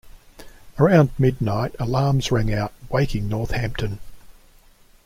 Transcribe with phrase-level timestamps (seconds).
[0.79, 3.99] Around midnight alarms rang out, waking Northampton.